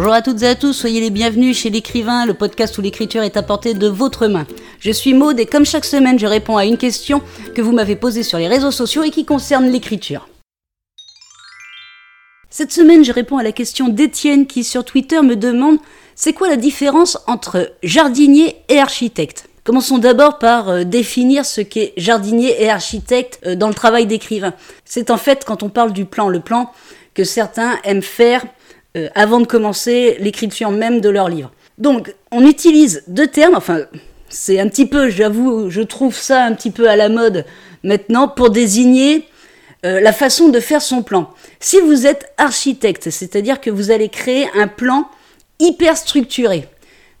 [0.00, 3.24] Bonjour à toutes et à tous, soyez les bienvenus chez l'écrivain, le podcast où l'écriture
[3.24, 4.46] est apportée de votre main.
[4.78, 7.20] Je suis Maude et comme chaque semaine, je réponds à une question
[7.56, 10.28] que vous m'avez posée sur les réseaux sociaux et qui concerne l'écriture.
[12.48, 15.78] Cette semaine, je réponds à la question d'Étienne qui sur Twitter me demande
[16.14, 19.48] c'est quoi la différence entre jardinier et architecte?
[19.64, 24.54] Commençons d'abord par euh, définir ce qu'est jardinier et architecte euh, dans le travail d'écrivain.
[24.84, 26.70] C'est en fait quand on parle du plan, le plan
[27.14, 28.44] que certains aiment faire
[28.98, 31.50] euh, avant de commencer l'écriture même de leur livre.
[31.78, 33.82] Donc, on utilise deux termes, enfin,
[34.28, 37.44] c'est un petit peu, j'avoue, je trouve ça un petit peu à la mode
[37.82, 39.24] maintenant pour désigner
[39.84, 41.30] la façon de faire son plan.
[41.60, 45.08] Si vous êtes architecte, c'est-à-dire que vous allez créer un plan
[45.60, 46.66] hyper structuré,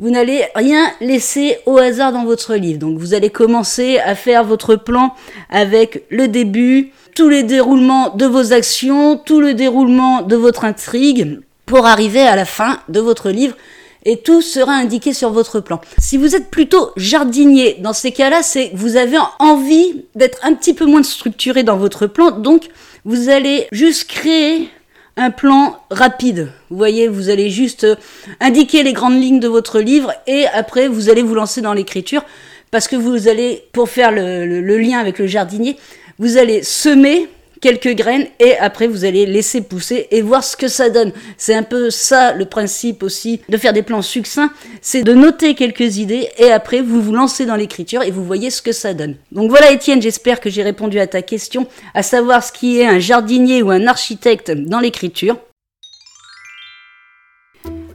[0.00, 2.80] vous n'allez rien laisser au hasard dans votre livre.
[2.80, 5.14] Donc vous allez commencer à faire votre plan
[5.50, 11.40] avec le début, tous les déroulements de vos actions, tout le déroulement de votre intrigue
[11.66, 13.56] pour arriver à la fin de votre livre
[14.04, 15.80] et tout sera indiqué sur votre plan.
[15.98, 20.74] Si vous êtes plutôt jardinier, dans ces cas-là, c'est vous avez envie d'être un petit
[20.74, 22.68] peu moins structuré dans votre plan, donc
[23.04, 24.68] vous allez juste créer
[25.16, 26.50] un plan rapide.
[26.70, 27.94] Vous voyez, vous allez juste euh,
[28.40, 32.24] indiquer les grandes lignes de votre livre et après vous allez vous lancer dans l'écriture
[32.70, 35.76] parce que vous allez, pour faire le, lien avec le jardinier,
[36.18, 37.28] vous allez semer
[37.64, 41.12] quelques graines et après vous allez laisser pousser et voir ce que ça donne.
[41.38, 44.50] C'est un peu ça le principe aussi de faire des plans succincts,
[44.82, 48.50] c'est de noter quelques idées et après vous vous lancez dans l'écriture et vous voyez
[48.50, 49.16] ce que ça donne.
[49.32, 52.86] Donc voilà Étienne, j'espère que j'ai répondu à ta question, à savoir ce qui est
[52.86, 55.38] un jardinier ou un architecte dans l'écriture.